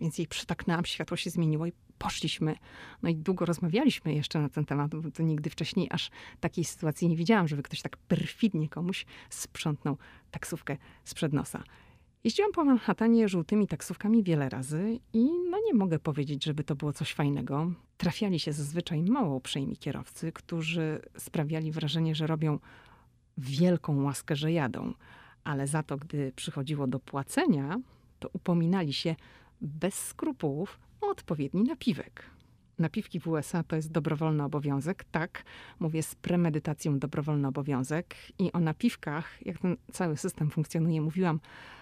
Więc 0.00 0.18
jej 0.18 0.26
przytaknęłam, 0.26 0.84
światło 0.84 1.16
się 1.16 1.30
zmieniło 1.30 1.66
i 1.66 1.72
poszliśmy. 2.02 2.56
No 3.02 3.08
i 3.08 3.16
długo 3.16 3.44
rozmawialiśmy 3.44 4.14
jeszcze 4.14 4.40
na 4.40 4.48
ten 4.48 4.64
temat, 4.64 4.94
bo 4.94 5.10
to 5.10 5.22
nigdy 5.22 5.50
wcześniej 5.50 5.88
aż 5.90 6.10
takiej 6.40 6.64
sytuacji 6.64 7.08
nie 7.08 7.16
widziałam, 7.16 7.48
żeby 7.48 7.62
ktoś 7.62 7.82
tak 7.82 7.96
perfidnie 7.96 8.68
komuś 8.68 9.06
sprzątnął 9.30 9.96
taksówkę 10.30 10.76
sprzed 11.04 11.32
nosa. 11.32 11.62
Jeździłam 12.24 12.52
po 12.52 12.64
Manhattanie 12.64 13.28
żółtymi 13.28 13.66
taksówkami 13.66 14.22
wiele 14.22 14.48
razy 14.48 14.98
i 15.12 15.24
no 15.50 15.58
nie 15.66 15.74
mogę 15.74 15.98
powiedzieć, 15.98 16.44
żeby 16.44 16.64
to 16.64 16.74
było 16.74 16.92
coś 16.92 17.12
fajnego. 17.12 17.72
Trafiali 17.96 18.40
się 18.40 18.52
zazwyczaj 18.52 19.02
mało 19.02 19.36
uprzejmi 19.36 19.76
kierowcy, 19.76 20.32
którzy 20.32 21.00
sprawiali 21.18 21.72
wrażenie, 21.72 22.14
że 22.14 22.26
robią 22.26 22.58
wielką 23.38 24.02
łaskę, 24.02 24.36
że 24.36 24.52
jadą. 24.52 24.94
Ale 25.44 25.66
za 25.66 25.82
to, 25.82 25.96
gdy 25.96 26.32
przychodziło 26.36 26.86
do 26.86 26.98
płacenia, 26.98 27.80
to 28.18 28.28
upominali 28.32 28.92
się 28.92 29.16
bez 29.60 29.94
skrupułów 29.94 30.78
odpowiedni 31.10 31.62
napiwek. 31.62 32.30
Napiwki 32.78 33.20
w 33.20 33.28
USA 33.28 33.62
to 33.62 33.76
jest 33.76 33.92
dobrowolny 33.92 34.44
obowiązek. 34.44 35.04
Tak, 35.04 35.44
mówię 35.80 36.02
z 36.02 36.14
premedytacją 36.14 36.98
dobrowolny 36.98 37.48
obowiązek. 37.48 38.14
I 38.38 38.52
o 38.52 38.60
napiwkach, 38.60 39.46
jak 39.46 39.58
ten 39.58 39.76
cały 39.92 40.16
system 40.16 40.50
funkcjonuje, 40.50 41.00
mówiłam 41.00 41.40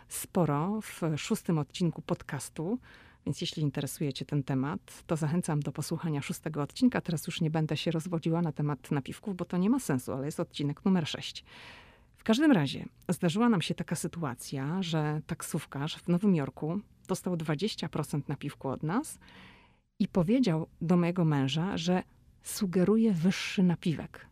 sporo 0.08 0.80
w 0.80 1.00
szóstym 1.16 1.58
odcinku 1.58 2.02
podcastu. 2.02 2.78
Więc 3.26 3.40
jeśli 3.40 3.62
interesuje 3.62 4.12
Cię 4.12 4.24
ten 4.24 4.42
temat, 4.42 5.02
to 5.06 5.16
zachęcam 5.16 5.60
do 5.60 5.72
posłuchania 5.72 6.22
szóstego 6.22 6.62
odcinka. 6.62 7.00
Teraz 7.00 7.26
już 7.26 7.40
nie 7.40 7.50
będę 7.50 7.76
się 7.76 7.90
rozwodziła 7.90 8.42
na 8.42 8.52
temat 8.52 8.90
napiwków, 8.90 9.36
bo 9.36 9.44
to 9.44 9.56
nie 9.56 9.70
ma 9.70 9.78
sensu, 9.78 10.12
ale 10.12 10.26
jest 10.26 10.40
odcinek 10.40 10.84
numer 10.84 11.06
sześć. 11.06 11.44
W 12.16 12.24
każdym 12.24 12.52
razie 12.52 12.84
zdarzyła 13.08 13.48
nam 13.48 13.62
się 13.62 13.74
taka 13.74 13.96
sytuacja, 13.96 14.82
że 14.82 15.20
taksówkarz 15.26 15.96
w 15.96 16.08
Nowym 16.08 16.34
Jorku 16.34 16.80
dostał 17.10 17.36
20% 17.36 18.28
napiwku 18.28 18.68
od 18.68 18.82
nas 18.82 19.18
i 19.98 20.08
powiedział 20.08 20.66
do 20.80 20.96
mojego 20.96 21.24
męża, 21.24 21.76
że 21.76 22.02
sugeruje 22.42 23.12
wyższy 23.12 23.62
napiwek. 23.62 24.26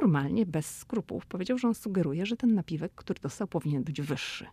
Normalnie, 0.00 0.46
bez 0.46 0.78
skrupułów, 0.78 1.26
powiedział, 1.26 1.58
że 1.58 1.68
on 1.68 1.74
sugeruje, 1.74 2.26
że 2.26 2.36
ten 2.36 2.54
napiwek, 2.54 2.92
który 2.94 3.20
dostał, 3.20 3.48
powinien 3.48 3.84
być 3.84 4.00
wyższy. 4.00 4.46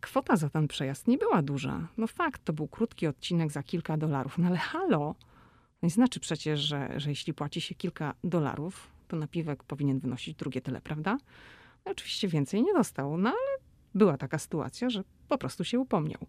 Kwota 0.00 0.36
za 0.36 0.48
ten 0.48 0.68
przejazd 0.68 1.08
nie 1.08 1.18
była 1.18 1.42
duża. 1.42 1.88
No 1.96 2.06
fakt, 2.06 2.44
to 2.44 2.52
był 2.52 2.68
krótki 2.68 3.06
odcinek 3.06 3.52
za 3.52 3.62
kilka 3.62 3.96
dolarów, 3.96 4.38
no 4.38 4.46
ale 4.46 4.56
halo, 4.56 5.14
no 5.82 5.90
znaczy 5.90 6.20
przecież, 6.20 6.60
że, 6.60 7.00
że 7.00 7.10
jeśli 7.10 7.34
płaci 7.34 7.60
się 7.60 7.74
kilka 7.74 8.14
dolarów, 8.24 8.90
to 9.08 9.16
napiwek 9.16 9.64
powinien 9.64 10.00
wynosić 10.00 10.36
drugie 10.36 10.60
tyle, 10.60 10.80
prawda? 10.80 11.18
No 11.84 11.92
oczywiście 11.92 12.28
więcej 12.28 12.62
nie 12.62 12.74
dostał, 12.74 13.18
no 13.18 13.28
ale 13.28 13.58
była 13.94 14.16
taka 14.16 14.38
sytuacja, 14.38 14.90
że 14.90 15.04
po 15.28 15.38
prostu 15.38 15.64
się 15.64 15.78
upomniał. 15.80 16.26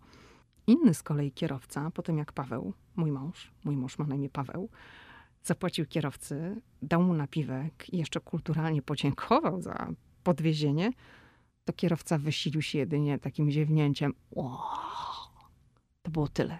Inny 0.68 0.94
z 0.94 1.04
kolei 1.04 1.32
kierowca, 1.32 1.92
potem 1.92 2.18
jak 2.18 2.34
Paweł, 2.34 2.74
mój 2.96 3.12
mąż, 3.12 3.52
mój 3.64 3.76
mąż 3.76 3.98
ma 3.98 4.06
na 4.06 4.16
imię 4.16 4.30
Paweł, 4.30 4.70
zapłacił 5.44 5.86
kierowcy, 5.86 6.62
dał 6.82 7.04
mu 7.04 7.14
napiwek 7.14 7.94
i 7.94 7.98
jeszcze 7.98 8.20
kulturalnie 8.20 8.82
podziękował 8.82 9.62
za 9.62 9.88
podwiezienie, 10.24 10.92
to 11.66 11.74
kierowca 11.74 12.18
wysilił 12.18 12.62
się 12.62 12.78
jedynie 12.78 13.20
takim 13.20 13.52
ziewnięciem. 13.52 14.14
Wow. 14.32 14.58
To 16.02 16.12
było 16.12 16.28
tyle. 16.28 16.60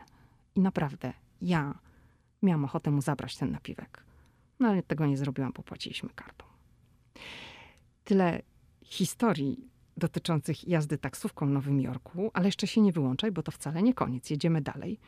I 0.56 0.62
naprawdę, 0.62 1.14
ja 1.42 1.80
miałam 2.42 2.66
ochotę 2.66 2.92
mu 2.92 3.02
zabrać 3.02 3.38
ten 3.38 3.52
napiwek. 3.52 4.04
No 4.60 4.68
ale 4.68 4.84
tego 4.84 5.06
nie 5.06 5.18
zrobiłam, 5.18 5.52
bo 5.56 5.64
płaciliśmy 5.64 6.10
kartą. 6.10 6.46
Tyle 8.04 8.42
historii 8.84 9.71
dotyczących 10.02 10.68
jazdy 10.68 10.98
taksówką 10.98 11.48
w 11.48 11.50
Nowym 11.50 11.82
Jorku, 11.82 12.32
ale 12.34 12.46
jeszcze 12.46 12.68
się 12.68 12.82
nie 12.82 12.92
wyłączaj, 12.92 13.32
bo 13.32 13.44
to 13.44 13.52
wcale 13.52 13.84
nie 13.84 13.94
koniec. 13.94 14.30
Jedziemy 14.30 14.62
dalej, 14.62 15.00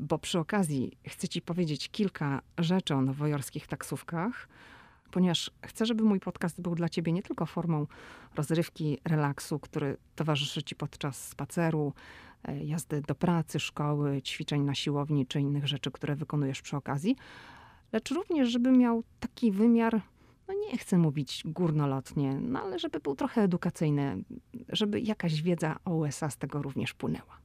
bo 0.00 0.18
przy 0.18 0.38
okazji 0.38 0.98
chcę 1.08 1.28
ci 1.28 1.42
powiedzieć 1.42 1.88
kilka 1.88 2.42
rzeczy 2.58 2.94
o 2.94 3.00
nowojorskich 3.00 3.66
taksówkach, 3.66 4.48
ponieważ 5.10 5.50
chcę, 5.66 5.86
żeby 5.86 6.04
mój 6.04 6.20
podcast 6.20 6.60
był 6.60 6.74
dla 6.74 6.88
ciebie 6.88 7.12
nie 7.12 7.22
tylko 7.22 7.46
formą 7.46 7.86
rozrywki, 8.36 8.98
relaksu, 9.04 9.58
który 9.58 9.96
towarzyszy 10.16 10.62
ci 10.62 10.74
podczas 10.74 11.28
spaceru, 11.28 11.92
e, 12.44 12.64
jazdy 12.64 13.00
do 13.00 13.14
pracy, 13.14 13.60
szkoły, 13.60 14.22
ćwiczeń 14.22 14.62
na 14.62 14.74
siłowni 14.74 15.26
czy 15.26 15.40
innych 15.40 15.68
rzeczy, 15.68 15.90
które 15.90 16.16
wykonujesz 16.16 16.62
przy 16.62 16.76
okazji, 16.76 17.16
lecz 17.92 18.10
również, 18.10 18.48
żeby 18.48 18.72
miał 18.72 19.02
taki 19.20 19.52
wymiar 19.52 20.00
no 20.48 20.54
nie 20.54 20.78
chcę 20.78 20.98
mówić 20.98 21.42
górnolotnie, 21.44 22.34
no 22.34 22.60
ale 22.60 22.78
żeby 22.78 23.00
był 23.00 23.14
trochę 23.14 23.42
edukacyjny, 23.42 24.24
żeby 24.68 25.00
jakaś 25.00 25.42
wiedza 25.42 25.76
o 25.84 25.94
USA 25.94 26.30
z 26.30 26.36
tego 26.36 26.62
również 26.62 26.94
płynęła. 26.94 27.38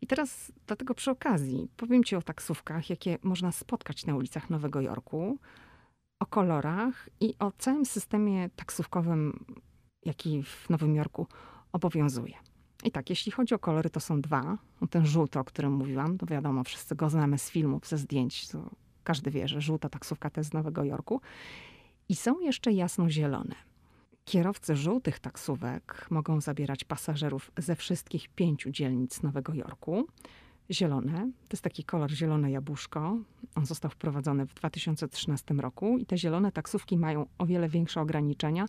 I 0.00 0.06
teraz 0.06 0.52
dlatego 0.66 0.94
przy 0.94 1.10
okazji 1.10 1.68
powiem 1.76 2.04
Ci 2.04 2.16
o 2.16 2.22
taksówkach, 2.22 2.90
jakie 2.90 3.18
można 3.22 3.52
spotkać 3.52 4.06
na 4.06 4.16
ulicach 4.16 4.50
Nowego 4.50 4.80
Jorku, 4.80 5.38
o 6.20 6.26
kolorach 6.26 7.08
i 7.20 7.34
o 7.38 7.52
całym 7.58 7.86
systemie 7.86 8.50
taksówkowym, 8.56 9.44
jaki 10.04 10.42
w 10.42 10.70
Nowym 10.70 10.94
Jorku 10.94 11.26
obowiązuje. 11.72 12.34
I 12.84 12.90
tak, 12.90 13.10
jeśli 13.10 13.32
chodzi 13.32 13.54
o 13.54 13.58
kolory, 13.58 13.90
to 13.90 14.00
są 14.00 14.20
dwa. 14.20 14.58
No, 14.80 14.86
ten 14.86 15.06
żółty, 15.06 15.38
o 15.38 15.44
którym 15.44 15.72
mówiłam, 15.72 16.18
to 16.18 16.26
wiadomo, 16.26 16.64
wszyscy 16.64 16.94
go 16.94 17.10
znamy 17.10 17.38
z 17.38 17.50
filmów, 17.50 17.88
ze 17.88 17.98
zdjęć. 17.98 18.48
Każdy 19.04 19.30
wie, 19.30 19.48
że 19.48 19.60
żółta 19.60 19.88
taksówka 19.88 20.30
to 20.30 20.40
jest 20.40 20.50
z 20.50 20.54
Nowego 20.54 20.84
Jorku. 20.84 21.20
I 22.08 22.14
są 22.14 22.40
jeszcze 22.40 22.72
jasno-zielone. 22.72 23.54
Kierowcy 24.24 24.76
żółtych 24.76 25.18
taksówek 25.18 26.06
mogą 26.10 26.40
zabierać 26.40 26.84
pasażerów 26.84 27.50
ze 27.58 27.76
wszystkich 27.76 28.28
pięciu 28.28 28.70
dzielnic 28.70 29.22
Nowego 29.22 29.54
Jorku. 29.54 30.06
Zielone, 30.70 31.30
to 31.48 31.54
jest 31.54 31.62
taki 31.62 31.84
kolor 31.84 32.10
zielone 32.10 32.50
jabłuszko. 32.50 33.16
On 33.54 33.66
został 33.66 33.90
wprowadzony 33.90 34.46
w 34.46 34.54
2013 34.54 35.54
roku 35.54 35.98
i 35.98 36.06
te 36.06 36.18
zielone 36.18 36.52
taksówki 36.52 36.96
mają 36.96 37.26
o 37.38 37.46
wiele 37.46 37.68
większe 37.68 38.00
ograniczenia. 38.00 38.66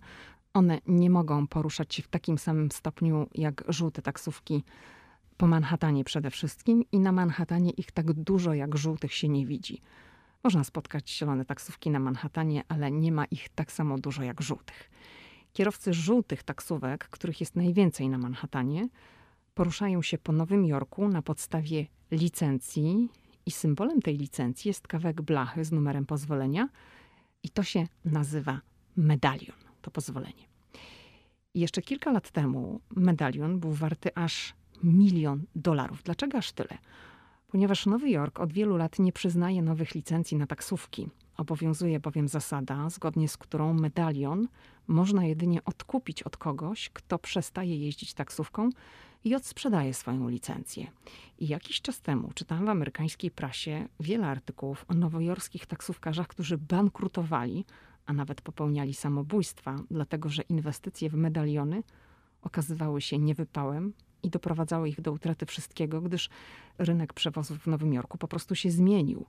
One 0.54 0.80
nie 0.88 1.10
mogą 1.10 1.48
poruszać 1.48 1.96
się 1.96 2.04
w 2.04 2.08
takim 2.08 2.38
samym 2.38 2.72
stopniu 2.72 3.28
jak 3.36 3.64
żółte 3.68 4.02
taksówki 4.02 4.64
po 5.38 5.48
Manhattanie 5.48 6.04
przede 6.04 6.32
wszystkim 6.32 6.84
i 6.92 7.00
na 7.00 7.12
Manhattanie 7.12 7.72
ich 7.72 7.92
tak 7.92 8.14
dużo 8.14 8.54
jak 8.54 8.78
żółtych 8.78 9.14
się 9.14 9.30
nie 9.30 9.46
widzi. 9.46 9.82
Można 10.46 10.64
spotkać 10.64 11.10
zielone 11.10 11.46
taksówki 11.46 11.90
na 11.90 12.00
Manhattanie, 12.00 12.64
ale 12.68 12.92
nie 12.92 13.12
ma 13.12 13.26
ich 13.26 13.50
tak 13.50 13.72
samo 13.72 13.98
dużo 13.98 14.24
jak 14.24 14.42
żółtych. 14.42 14.90
Kierowcy 15.54 15.94
żółtych 15.94 16.44
taksówek, 16.44 17.10
których 17.10 17.40
jest 17.40 17.56
najwięcej 17.56 18.10
na 18.10 18.18
Manhattanie, 18.18 18.90
poruszają 19.54 20.02
się 20.02 20.18
po 20.18 20.32
Nowym 20.32 20.66
Jorku 20.66 21.08
na 21.08 21.22
podstawie 21.22 21.86
licencji 22.12 23.10
i 23.46 23.52
symbolem 23.52 24.02
tej 24.02 24.18
licencji 24.18 24.70
jest 24.70 24.88
kawałek 24.88 25.22
blachy 25.22 25.66
z 25.66 25.72
numerem 25.72 26.06
pozwolenia 26.06 26.70
i 27.44 27.50
to 27.50 27.64
się 27.64 27.88
nazywa 28.06 28.62
medalion, 28.96 29.58
to 29.82 29.92
pozwolenie. 29.92 30.48
I 31.54 31.60
jeszcze 31.60 31.82
kilka 31.82 32.12
lat 32.12 32.32
temu 32.32 32.82
medalion 32.96 33.60
był 33.60 33.72
warty 33.72 34.16
aż 34.16 34.54
milion 34.84 35.46
dolarów. 35.56 36.04
Dlaczego 36.04 36.38
aż 36.38 36.52
tyle? 36.52 36.78
Ponieważ 37.56 37.86
Nowy 37.86 38.10
Jork 38.10 38.40
od 38.40 38.54
wielu 38.54 38.78
lat 38.78 39.00
nie 39.00 39.12
przyznaje 39.12 39.62
nowych 39.62 39.96
licencji 39.96 40.38
na 40.38 40.48
taksówki. 40.48 41.10
Obowiązuje 41.38 42.00
bowiem 42.00 42.28
zasada, 42.28 42.90
zgodnie 42.90 43.28
z 43.28 43.38
którą 43.38 43.74
medalion 43.74 44.48
można 44.88 45.26
jedynie 45.26 45.64
odkupić 45.64 46.24
od 46.24 46.38
kogoś, 46.38 46.90
kto 46.90 47.20
przestaje 47.20 47.78
jeździć 47.78 48.14
taksówką 48.14 48.70
i 49.24 49.36
odsprzedaje 49.36 49.94
swoją 49.94 50.30
licencję. 50.30 50.88
I 51.40 51.48
jakiś 51.48 51.82
czas 51.82 52.02
temu 52.02 52.32
czytałam 52.34 52.66
w 52.66 52.70
amerykańskiej 52.70 53.32
prasie 53.32 53.88
wiele 54.00 54.28
artykułów 54.28 54.86
o 54.88 54.94
nowojorskich 54.94 55.66
taksówkarzach, 55.66 56.28
którzy 56.28 56.58
bankrutowali, 56.58 57.66
a 58.06 58.14
nawet 58.14 58.42
popełniali 58.42 58.94
samobójstwa, 58.94 59.76
dlatego 59.92 60.30
że 60.30 60.42
inwestycje 60.42 61.10
w 61.10 61.16
medaliony 61.16 61.84
okazywały 62.42 63.02
się 63.02 63.18
niewypałem 63.18 63.94
i 64.26 64.30
doprowadzały 64.30 64.90
ich 64.90 65.02
do 65.02 65.12
utraty 65.12 65.46
wszystkiego, 65.46 66.02
gdyż 66.02 66.30
rynek 66.78 67.14
przewozów 67.14 67.60
w 67.60 67.68
Nowym 67.68 67.94
Jorku 67.94 68.18
po 68.18 68.28
prostu 68.28 68.56
się 68.56 68.72
zmienił. 68.72 69.26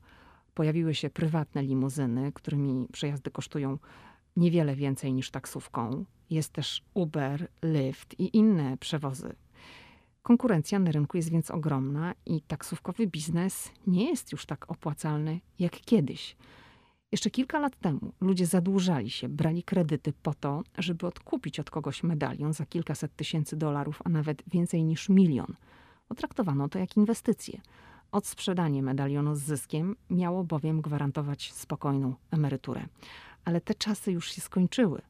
Pojawiły 0.55 0.95
się 0.95 1.11
prywatne 1.11 1.63
limuzyny, 1.63 2.33
którymi 2.33 2.89
przejazdy 2.93 3.31
kosztują 3.31 3.79
niewiele 4.37 4.77
więcej 4.77 5.13
niż 5.13 5.31
taksówką. 5.31 6.05
Jest 6.31 6.53
też 6.53 6.83
Uber, 6.95 7.49
Lyft 7.63 8.21
i 8.21 8.37
inne 8.37 8.77
przewozy. 8.77 9.37
Konkurencja 10.23 10.79
na 10.79 10.93
rynku 10.93 11.17
jest 11.17 11.31
więc 11.31 11.51
ogromna 11.51 12.15
i 12.27 12.41
taksówkowy 12.41 13.07
biznes 13.07 13.71
nie 13.87 14.09
jest 14.09 14.33
już 14.33 14.47
tak 14.47 14.71
opłacalny 14.71 15.41
jak 15.59 15.73
kiedyś. 15.73 16.37
Jeszcze 17.13 17.31
kilka 17.31 17.59
lat 17.59 17.77
temu 17.77 18.13
ludzie 18.21 18.47
zadłużali 18.47 19.11
się, 19.11 19.29
brali 19.29 19.63
kredyty 19.63 20.13
po 20.23 20.35
to, 20.35 20.63
żeby 20.79 21.07
odkupić 21.07 21.61
od 21.61 21.71
kogoś 21.71 22.03
medalion 22.03 22.53
za 22.53 22.67
kilkaset 22.67 23.17
tysięcy 23.17 23.57
dolarów, 23.57 24.03
a 24.05 24.09
nawet 24.09 24.43
więcej 24.47 24.85
niż 24.85 25.09
milion. 25.09 25.57
Potraktowano 26.09 26.69
to 26.69 26.79
jak 26.79 26.97
inwestycje. 26.97 27.61
Odsprzedanie 28.13 28.83
medalionu 28.83 29.35
z 29.35 29.41
zyskiem 29.41 29.97
miało 30.11 30.45
bowiem 30.45 30.81
gwarantować 30.81 31.53
spokojną 31.53 32.15
emeryturę. 32.31 32.87
Ale 33.45 33.61
te 33.61 33.75
czasy 33.75 34.13
już 34.13 34.33
się 34.33 34.41
skończyły. 34.41 35.03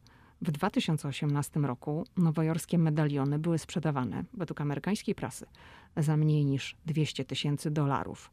W 0.43 0.51
2018 0.51 1.61
roku 1.61 2.07
nowojorskie 2.17 2.79
medaliony 2.79 3.39
były 3.39 3.59
sprzedawane, 3.59 4.25
według 4.35 4.61
amerykańskiej 4.61 5.15
prasy, 5.15 5.47
za 5.97 6.17
mniej 6.17 6.45
niż 6.45 6.77
200 6.87 7.25
tysięcy 7.25 7.71
dolarów. 7.71 8.31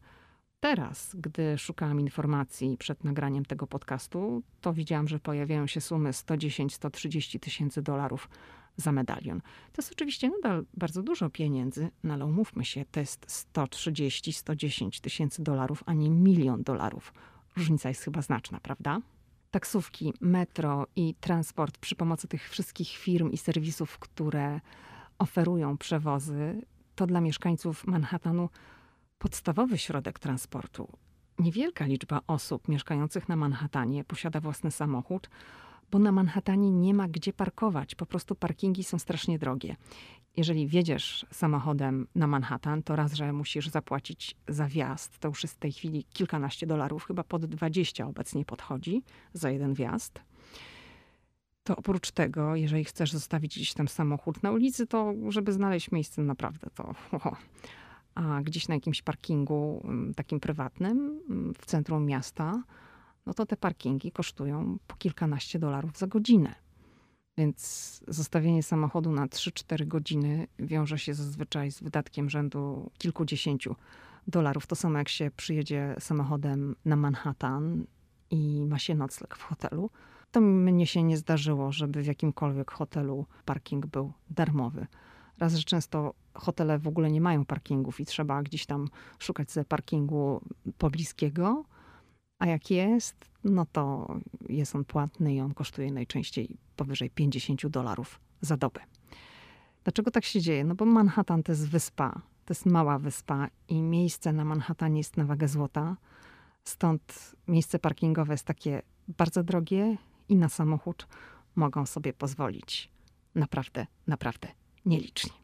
Teraz, 0.64 1.16
gdy 1.18 1.58
szukałam 1.58 2.00
informacji 2.00 2.76
przed 2.78 3.04
nagraniem 3.04 3.44
tego 3.44 3.66
podcastu, 3.66 4.42
to 4.60 4.72
widziałam, 4.72 5.08
że 5.08 5.18
pojawiają 5.18 5.66
się 5.66 5.80
sumy 5.80 6.10
110-130 6.10 7.40
tysięcy 7.40 7.82
dolarów 7.82 8.28
za 8.76 8.92
medalion. 8.92 9.40
To 9.40 9.82
jest 9.82 9.92
oczywiście 9.92 10.30
nadal 10.30 10.64
bardzo 10.74 11.02
dużo 11.02 11.30
pieniędzy, 11.30 11.90
no 12.04 12.14
ale 12.14 12.26
umówmy 12.26 12.64
się, 12.64 12.84
to 12.90 13.00
jest 13.00 13.26
130-110 13.54 15.00
tysięcy 15.00 15.42
dolarów, 15.42 15.82
a 15.86 15.92
nie 15.92 16.10
milion 16.10 16.62
dolarów. 16.62 17.14
Różnica 17.56 17.88
jest 17.88 18.02
chyba 18.02 18.22
znaczna, 18.22 18.60
prawda? 18.60 18.98
Taksówki, 19.50 20.12
metro 20.20 20.86
i 20.96 21.14
transport 21.14 21.78
przy 21.78 21.96
pomocy 21.96 22.28
tych 22.28 22.50
wszystkich 22.50 22.88
firm 22.88 23.30
i 23.30 23.36
serwisów, 23.36 23.98
które 23.98 24.60
oferują 25.18 25.78
przewozy, 25.78 26.62
to 26.94 27.06
dla 27.06 27.20
mieszkańców 27.20 27.86
Manhattanu 27.86 28.48
podstawowy 29.24 29.78
środek 29.78 30.18
transportu. 30.18 30.88
Niewielka 31.38 31.86
liczba 31.86 32.20
osób 32.26 32.68
mieszkających 32.68 33.28
na 33.28 33.36
Manhattanie 33.36 34.04
posiada 34.04 34.40
własny 34.40 34.70
samochód, 34.70 35.30
bo 35.90 35.98
na 35.98 36.12
Manhattanie 36.12 36.70
nie 36.70 36.94
ma 36.94 37.08
gdzie 37.08 37.32
parkować. 37.32 37.94
Po 37.94 38.06
prostu 38.06 38.34
parkingi 38.34 38.84
są 38.84 38.98
strasznie 38.98 39.38
drogie. 39.38 39.76
Jeżeli 40.36 40.66
wjedziesz 40.66 41.26
samochodem 41.32 42.06
na 42.14 42.26
Manhattan, 42.26 42.82
to 42.82 42.96
raz, 42.96 43.14
że 43.14 43.32
musisz 43.32 43.68
zapłacić 43.68 44.36
za 44.48 44.66
wjazd. 44.66 45.18
To 45.18 45.28
już 45.28 45.42
jest 45.42 45.54
w 45.54 45.58
tej 45.58 45.72
chwili 45.72 46.04
kilkanaście 46.04 46.66
dolarów, 46.66 47.04
chyba 47.04 47.24
pod 47.24 47.46
20 47.46 48.06
obecnie 48.06 48.44
podchodzi 48.44 49.02
za 49.32 49.50
jeden 49.50 49.74
wjazd. 49.74 50.20
To 51.62 51.76
oprócz 51.76 52.10
tego, 52.10 52.56
jeżeli 52.56 52.84
chcesz 52.84 53.12
zostawić 53.12 53.56
gdzieś 53.56 53.74
tam 53.74 53.88
samochód 53.88 54.42
na 54.42 54.50
ulicy, 54.50 54.86
to 54.86 55.14
żeby 55.28 55.52
znaleźć 55.52 55.90
miejsce 55.90 56.22
naprawdę 56.22 56.70
to 56.74 56.94
oho, 57.12 57.36
a 58.14 58.42
gdzieś 58.42 58.68
na 58.68 58.74
jakimś 58.74 59.02
parkingu 59.02 59.80
mm, 59.84 60.14
takim 60.14 60.40
prywatnym 60.40 61.20
mm, 61.30 61.54
w 61.54 61.66
centrum 61.66 62.06
miasta, 62.06 62.62
no 63.26 63.34
to 63.34 63.46
te 63.46 63.56
parkingi 63.56 64.12
kosztują 64.12 64.78
po 64.86 64.96
kilkanaście 64.96 65.58
dolarów 65.58 65.98
za 65.98 66.06
godzinę. 66.06 66.54
Więc 67.38 68.00
zostawienie 68.08 68.62
samochodu 68.62 69.12
na 69.12 69.26
3-4 69.26 69.86
godziny 69.86 70.46
wiąże 70.58 70.98
się 70.98 71.14
zazwyczaj 71.14 71.72
z 71.72 71.82
wydatkiem 71.82 72.30
rzędu 72.30 72.90
kilkudziesięciu 72.98 73.76
dolarów. 74.26 74.66
To 74.66 74.76
samo 74.76 74.98
jak 74.98 75.08
się 75.08 75.30
przyjedzie 75.36 75.96
samochodem 75.98 76.76
na 76.84 76.96
Manhattan 76.96 77.86
i 78.30 78.66
ma 78.66 78.78
się 78.78 78.94
nocleg 78.94 79.36
w 79.36 79.42
hotelu. 79.42 79.90
To 80.30 80.40
mnie 80.40 80.86
się 80.86 81.02
nie 81.02 81.16
zdarzyło, 81.16 81.72
żeby 81.72 82.02
w 82.02 82.06
jakimkolwiek 82.06 82.70
hotelu 82.70 83.26
parking 83.44 83.86
był 83.86 84.12
darmowy. 84.30 84.86
Raz, 85.38 85.54
że 85.54 85.62
często 85.62 86.14
hotele 86.34 86.78
w 86.78 86.88
ogóle 86.88 87.10
nie 87.10 87.20
mają 87.20 87.44
parkingów 87.44 88.00
i 88.00 88.04
trzeba 88.04 88.42
gdzieś 88.42 88.66
tam 88.66 88.88
szukać 89.18 89.50
sobie 89.50 89.64
parkingu 89.64 90.40
pobliskiego, 90.78 91.64
a 92.38 92.46
jak 92.46 92.70
jest, 92.70 93.30
no 93.44 93.66
to 93.72 94.14
jest 94.48 94.74
on 94.74 94.84
płatny 94.84 95.34
i 95.34 95.40
on 95.40 95.54
kosztuje 95.54 95.92
najczęściej 95.92 96.56
powyżej 96.76 97.10
50 97.10 97.66
dolarów 97.66 98.20
za 98.40 98.56
dobę. 98.56 98.80
Dlaczego 99.84 100.10
tak 100.10 100.24
się 100.24 100.40
dzieje? 100.40 100.64
No 100.64 100.74
bo 100.74 100.84
Manhattan 100.84 101.42
to 101.42 101.52
jest 101.52 101.68
wyspa, 101.68 102.12
to 102.44 102.54
jest 102.54 102.66
mała 102.66 102.98
wyspa 102.98 103.48
i 103.68 103.82
miejsce 103.82 104.32
na 104.32 104.44
Manhattanie 104.44 104.98
jest 104.98 105.16
na 105.16 105.24
wagę 105.24 105.48
złota. 105.48 105.96
Stąd 106.64 107.36
miejsce 107.48 107.78
parkingowe 107.78 108.34
jest 108.34 108.44
takie 108.44 108.82
bardzo 109.08 109.42
drogie 109.42 109.96
i 110.28 110.36
na 110.36 110.48
samochód 110.48 111.06
mogą 111.56 111.86
sobie 111.86 112.12
pozwolić 112.12 112.90
naprawdę, 113.34 113.86
naprawdę 114.06 114.48
nieliczni. 114.86 115.43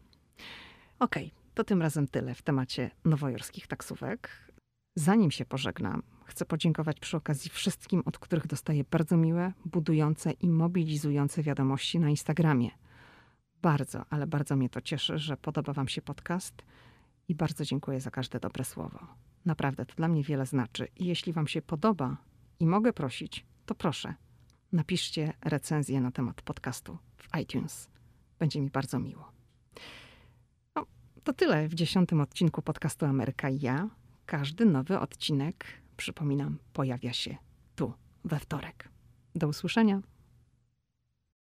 Okej, 1.00 1.26
okay, 1.26 1.54
to 1.54 1.64
tym 1.64 1.82
razem 1.82 2.08
tyle 2.08 2.34
w 2.34 2.42
temacie 2.42 2.90
nowojorskich 3.04 3.66
taksówek. 3.66 4.52
Zanim 4.96 5.30
się 5.30 5.44
pożegnam, 5.44 6.02
chcę 6.24 6.44
podziękować 6.44 7.00
przy 7.00 7.16
okazji 7.16 7.50
wszystkim, 7.50 8.02
od 8.06 8.18
których 8.18 8.46
dostaję 8.46 8.84
bardzo 8.90 9.16
miłe, 9.16 9.52
budujące 9.64 10.30
i 10.30 10.48
mobilizujące 10.48 11.42
wiadomości 11.42 12.00
na 12.00 12.10
Instagramie. 12.10 12.70
Bardzo, 13.62 14.04
ale 14.10 14.26
bardzo 14.26 14.56
mnie 14.56 14.68
to 14.68 14.80
cieszy, 14.80 15.18
że 15.18 15.36
podoba 15.36 15.72
Wam 15.72 15.88
się 15.88 16.02
podcast 16.02 16.62
i 17.28 17.34
bardzo 17.34 17.64
dziękuję 17.64 18.00
za 18.00 18.10
każde 18.10 18.40
dobre 18.40 18.64
słowo. 18.64 19.06
Naprawdę 19.44 19.86
to 19.86 19.94
dla 19.94 20.08
mnie 20.08 20.22
wiele 20.22 20.46
znaczy 20.46 20.88
i 20.96 21.04
jeśli 21.06 21.32
Wam 21.32 21.46
się 21.46 21.62
podoba 21.62 22.16
i 22.58 22.66
mogę 22.66 22.92
prosić, 22.92 23.46
to 23.66 23.74
proszę, 23.74 24.14
napiszcie 24.72 25.32
recenzję 25.44 26.00
na 26.00 26.10
temat 26.10 26.42
podcastu 26.42 26.98
w 27.16 27.38
iTunes. 27.38 27.88
Będzie 28.38 28.60
mi 28.60 28.70
bardzo 28.70 28.98
miło. 28.98 29.39
To 31.24 31.32
tyle 31.32 31.68
w 31.68 31.74
dziesiątym 31.74 32.20
odcinku 32.20 32.62
podcastu 32.62 33.06
Ameryka 33.06 33.48
i 33.48 33.60
ja. 33.60 33.88
Każdy 34.26 34.64
nowy 34.64 34.98
odcinek, 34.98 35.64
przypominam, 35.96 36.58
pojawia 36.72 37.12
się 37.12 37.36
tu 37.76 37.92
we 38.24 38.38
wtorek. 38.38 38.88
Do 39.34 39.48
usłyszenia. 39.48 40.00